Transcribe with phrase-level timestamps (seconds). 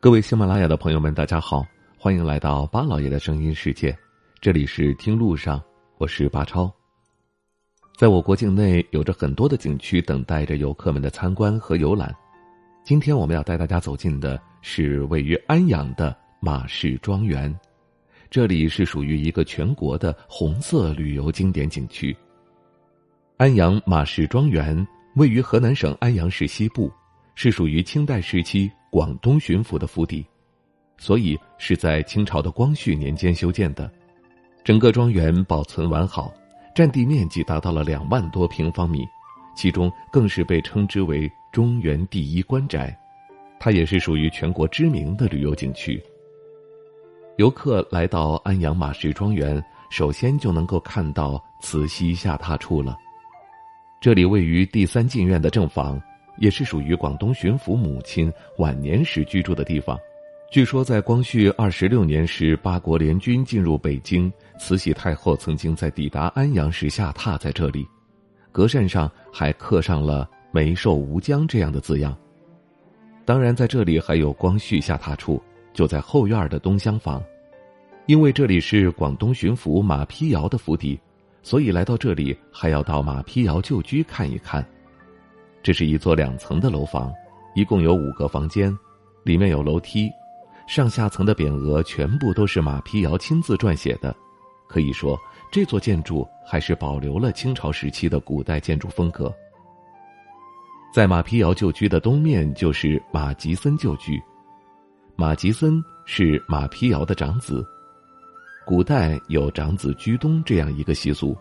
[0.00, 1.66] 各位喜马拉雅的朋友们，大家好，
[1.98, 3.96] 欢迎来到巴老爷的声音世界，
[4.40, 5.60] 这里是听路上，
[5.98, 6.72] 我是巴超。
[7.96, 12.14] 在我国境内，有着很多的景区等待着游客们的参观和游览。
[12.84, 17.52] 今天我们要带大家走进的是位于安阳的马氏庄园，
[18.30, 22.16] 这里是属于一个全国的红色旅游经典景区。
[23.38, 26.90] 安阳马氏庄园位于河南省安阳市西部，
[27.34, 28.70] 是属于清代时期。
[28.90, 30.22] 广东巡抚的府邸，
[30.98, 33.90] 所以是在清朝的光绪年间修建的。
[34.62, 36.30] 整个庄园保存完好，
[36.74, 39.02] 占地面积达到了两万多平方米，
[39.56, 42.94] 其中更是被称之为“中原第一官宅”。
[43.58, 45.98] 它也是属于全国知名的旅游景区。
[47.38, 52.94] 游客来到安阳马氏庄园，首先就能够看到慈禧下榻处了。
[54.02, 56.02] 这里位于第三进院的正房。
[56.38, 59.96] 也是属于广东巡抚母亲晚年时居住的地方。
[60.50, 67.86] 据说在光绪二十六年时，八国联军进入北京，慈禧太后曾经在抵达安阳时下榻在这里，
[68.50, 72.16] 隔扇上还刻上了“梅寿无疆”这样的字样。
[73.26, 75.40] 当然，在这里还有光绪下榻处，
[75.74, 77.22] 就在后院的东厢房。
[78.06, 80.98] 因为这里是广东巡抚马丕尧的府邸，
[81.42, 84.64] 所以来到这里还要到马丕尧旧居看一看。
[85.62, 87.12] 这是一座两层的楼房，
[87.54, 88.76] 一共有五个房间，
[89.24, 90.10] 里面有楼梯，
[90.66, 94.14] 上下层的匾额全部都是马丕尧亲自撰写的，
[94.68, 95.18] 可以说
[95.50, 99.32] 这座建筑还是保留了清朝时期的古代建筑风格。
[100.92, 104.20] 在马丕尧旧居的东面就是马吉森旧居，
[105.16, 107.64] 马吉森是马丕尧的长子，
[108.66, 111.36] 古代有长子居东这样一个习俗，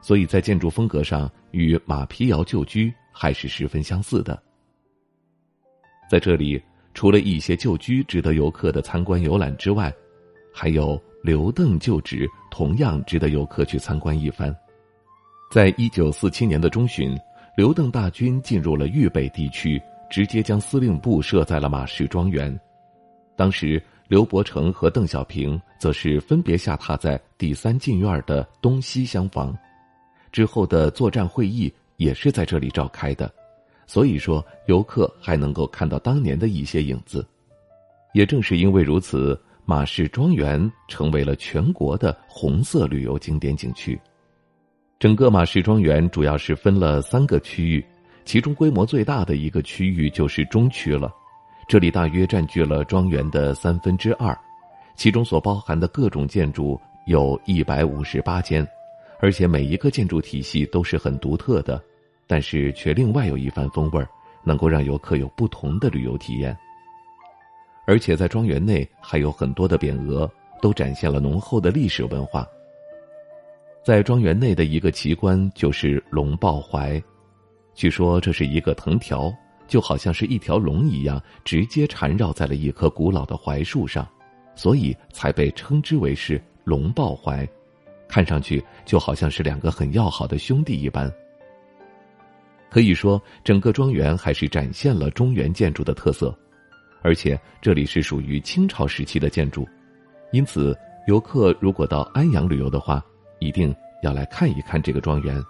[0.00, 2.92] 所以在建筑风格上与马皮窑旧居。
[3.12, 4.40] 还是十分相似的。
[6.08, 6.62] 在这里，
[6.94, 9.92] 除了一些旧居值得游客的参观游览之外，
[10.54, 14.56] 还有刘邓旧址，同样值得游客去参观一番。
[15.52, 17.18] 在一九四七年的中旬，
[17.56, 22.58] 刘邓大军进入了豫北地区，直接将司令部设在了马氏庄园。
[23.40, 29.56] 当时，刘伯承和邓小平则是分别下榻在第三进院的东西厢房。
[30.30, 31.72] 之后的作战会议。
[32.00, 33.30] 也是在这里召开的，
[33.86, 37.22] 所以说游客还能够看到当年的一些影子。
[38.14, 44.00] 也正是因为如此，马氏庄园成为了全国的红色旅游景点景区。
[44.98, 47.84] 整个马氏庄园主要是分了三个区域，
[48.24, 51.12] 其中规模最大的一个区域就是中区了，
[51.70, 54.36] 这里大约占据了庄园的三分之二，
[54.96, 56.76] 其中所包含的各种建筑
[57.06, 58.66] 有一百五十八间，
[59.20, 61.80] 而且每一个建筑体系都是很独特的。
[62.26, 64.04] 但是却另外有一番风味，
[64.42, 66.58] 能够让游客有不同的旅游体验。
[67.86, 70.28] 而且在庄园内还有很多的匾额，
[70.60, 72.44] 都展现了浓厚的历史文化。
[73.84, 77.00] 在庄园内的一个奇观就是龙抱槐，
[77.76, 79.32] 据说这是一个藤条，
[79.70, 84.06] 就好像是一条龙一样，直接缠绕在了一棵古老的槐树上，
[84.56, 87.48] 所以才被称之为是龙抱槐，
[88.08, 91.10] 看上去就好像是两个很要好的兄弟一般。
[92.68, 96.36] 可以说，整个庄园还是展现了中原建筑的特色，
[97.00, 99.64] 而且这里是属于清朝时期的建筑，
[100.32, 100.76] 因此
[101.06, 103.00] 游客如果到安阳旅游的话，
[103.38, 103.72] 一定
[104.02, 105.40] 要来看一看这个庄园。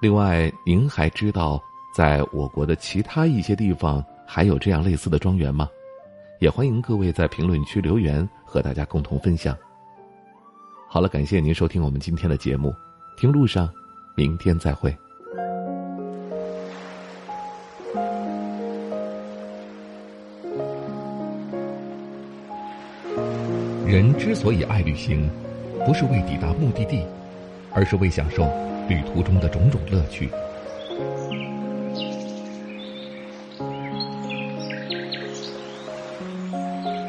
[0.00, 1.60] 另外，您还知道
[1.92, 5.68] 在我国的其他一些地方还有这样类似的庄园吗？
[6.38, 9.56] 也欢迎各位在评论区留言，和大家共同分享。
[10.88, 12.74] 好了，感谢您收听我们今天的节目，
[13.16, 13.68] 听路上，
[14.16, 14.96] 明天再会。
[23.86, 25.28] 人之所以爱旅行，
[25.84, 27.04] 不是为抵达目的地，
[27.74, 28.44] 而是为享受
[28.88, 30.30] 旅途中的种种乐趣。